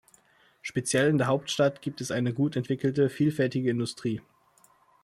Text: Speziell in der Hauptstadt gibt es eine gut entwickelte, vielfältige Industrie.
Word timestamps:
Speziell 0.63 1.09
in 1.11 1.19
der 1.19 1.27
Hauptstadt 1.27 1.79
gibt 1.83 2.01
es 2.01 2.09
eine 2.09 2.33
gut 2.33 2.55
entwickelte, 2.55 3.07
vielfältige 3.07 3.69
Industrie. 3.69 4.19